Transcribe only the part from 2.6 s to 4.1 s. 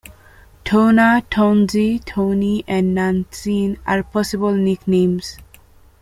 and Nantzin are